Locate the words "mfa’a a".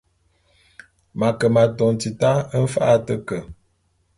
2.65-3.03